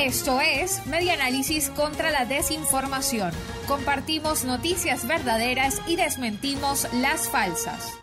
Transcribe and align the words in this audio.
Esto 0.00 0.40
es 0.40 0.84
Media 0.86 1.12
Análisis 1.12 1.68
contra 1.68 2.10
la 2.10 2.24
Desinformación. 2.24 3.32
Compartimos 3.68 4.46
noticias 4.46 5.06
verdaderas 5.06 5.82
y 5.86 5.96
desmentimos 5.96 6.88
las 6.94 7.28
falsas. 7.28 7.98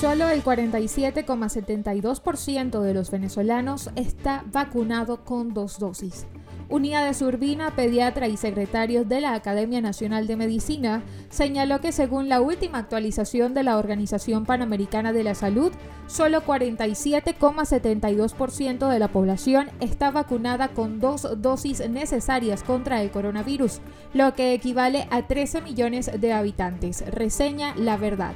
Solo 0.00 0.28
el 0.30 0.42
47,72% 0.42 2.82
de 2.82 2.92
los 2.92 3.12
venezolanos 3.12 3.88
está 3.94 4.42
vacunado 4.50 5.24
con 5.24 5.54
dos 5.54 5.78
dosis. 5.78 6.26
Unidades 6.70 7.22
Urbina, 7.22 7.74
pediatra 7.74 8.28
y 8.28 8.36
secretario 8.36 9.06
de 9.06 9.22
la 9.22 9.32
Academia 9.32 9.80
Nacional 9.80 10.26
de 10.26 10.36
Medicina, 10.36 11.02
señaló 11.30 11.80
que 11.80 11.92
según 11.92 12.28
la 12.28 12.42
última 12.42 12.76
actualización 12.76 13.54
de 13.54 13.62
la 13.62 13.78
Organización 13.78 14.44
Panamericana 14.44 15.14
de 15.14 15.24
la 15.24 15.34
Salud, 15.34 15.72
solo 16.06 16.42
47,72% 16.42 18.90
de 18.90 18.98
la 18.98 19.08
población 19.08 19.70
está 19.80 20.10
vacunada 20.10 20.68
con 20.68 21.00
dos 21.00 21.26
dosis 21.40 21.88
necesarias 21.88 22.62
contra 22.62 23.00
el 23.00 23.10
coronavirus, 23.10 23.80
lo 24.12 24.34
que 24.34 24.52
equivale 24.52 25.08
a 25.10 25.26
13 25.26 25.62
millones 25.62 26.10
de 26.20 26.34
habitantes, 26.34 27.02
reseña 27.10 27.74
La 27.76 27.96
Verdad. 27.96 28.34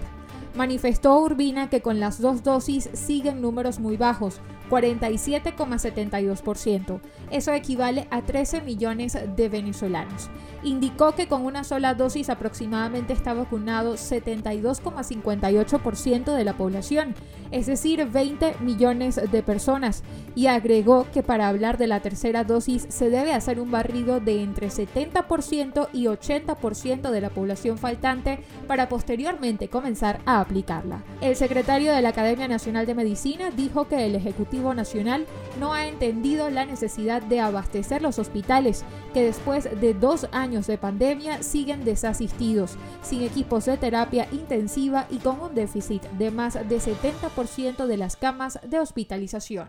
Manifestó 0.55 1.19
Urbina 1.19 1.71
que 1.71 1.81
con 1.81 1.99
las 1.99 2.21
dos 2.21 2.43
dosis 2.43 2.91
siguen 2.93 3.41
números 3.41 3.81
muy 3.81 3.97
bajos, 3.97 4.43
47,72%. 4.73 7.01
Eso 7.31 7.53
equivale 7.53 8.09
a 8.11 8.23
13 8.23 8.63
millones 8.63 9.19
de 9.37 9.49
venezolanos. 9.51 10.31
Indicó 10.63 11.13
que 11.13 11.27
con 11.27 11.45
una 11.45 11.65
sola 11.65 11.93
dosis 11.95 12.31
aproximadamente 12.31 13.13
está 13.13 13.35
vacunado 13.35 13.95
72,58% 13.95 16.35
de 16.35 16.45
la 16.45 16.57
población, 16.57 17.15
es 17.51 17.67
decir, 17.67 18.07
20 18.07 18.55
millones 18.61 19.21
de 19.31 19.43
personas, 19.43 20.03
y 20.35 20.47
agregó 20.47 21.07
que 21.13 21.23
para 21.23 21.49
hablar 21.49 21.77
de 21.77 21.89
la 21.89 22.01
tercera 22.01 22.45
dosis 22.45 22.87
se 22.89 23.11
debe 23.11 23.35
hacer 23.35 23.61
un 23.61 23.71
barrido 23.71 24.21
de 24.21 24.43
entre 24.43 24.69
70% 24.69 25.89
y 25.93 26.05
80% 26.05 27.11
de 27.11 27.21
la 27.21 27.29
población 27.31 27.77
faltante 27.77 28.43
para 28.67 28.89
posteriormente 28.89 29.69
comenzar 29.69 30.23
a 30.25 30.41
aplicarla. 30.43 31.03
El 31.21 31.37
secretario 31.37 31.93
de 31.93 32.03
la 32.03 32.11
Academia 32.11 32.49
Nacional 32.49 32.87
de 32.87 32.95
Medicina 32.95 33.51
dijo 33.51 33.89
que 33.89 34.05
el 34.07 34.15
Ejecutivo 34.15 34.75
Nacional 34.75 35.27
no 35.59 35.73
ha 35.73 35.87
entendido 35.87 36.51
la 36.51 36.67
necesidad 36.67 37.23
de 37.23 37.41
abastecer 37.41 38.03
los 38.03 38.19
hospitales 38.19 38.85
que 39.15 39.23
después 39.23 39.69
de 39.81 39.95
dos 39.95 40.29
años 40.33 40.67
de 40.67 40.79
pandemia 40.79 41.43
siguen 41.43 41.85
desasistidos, 41.85 42.77
sin 43.03 43.23
equipos 43.23 43.65
de 43.65 43.77
terapia 43.77 44.29
intensiva 44.33 45.07
y 45.11 45.19
con 45.19 45.41
un 45.41 45.55
déficit 45.55 46.03
de 46.19 46.31
más 46.31 46.55
de 46.55 46.79
70% 46.79 47.87
de 47.87 47.97
las 47.97 48.17
camas 48.17 48.59
de 48.67 48.81
hospitalización. 48.81 49.69